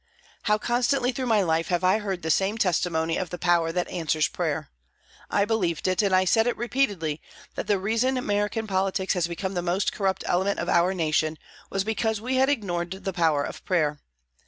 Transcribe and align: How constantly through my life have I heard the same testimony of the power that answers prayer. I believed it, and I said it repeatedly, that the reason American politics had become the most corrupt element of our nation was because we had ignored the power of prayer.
How 0.49 0.57
constantly 0.57 1.11
through 1.11 1.27
my 1.27 1.43
life 1.43 1.67
have 1.67 1.83
I 1.83 1.99
heard 1.99 2.23
the 2.23 2.31
same 2.31 2.57
testimony 2.57 3.17
of 3.17 3.29
the 3.29 3.37
power 3.37 3.71
that 3.71 3.87
answers 3.87 4.27
prayer. 4.27 4.71
I 5.29 5.45
believed 5.45 5.87
it, 5.87 6.01
and 6.01 6.11
I 6.15 6.25
said 6.25 6.47
it 6.47 6.57
repeatedly, 6.57 7.21
that 7.53 7.67
the 7.67 7.77
reason 7.77 8.17
American 8.17 8.65
politics 8.65 9.13
had 9.13 9.27
become 9.27 9.53
the 9.53 9.61
most 9.61 9.93
corrupt 9.93 10.23
element 10.25 10.57
of 10.59 10.69
our 10.69 10.95
nation 10.95 11.37
was 11.69 11.83
because 11.83 12.19
we 12.19 12.37
had 12.37 12.49
ignored 12.49 12.89
the 13.03 13.13
power 13.13 13.43
of 13.43 13.63
prayer. 13.63 13.99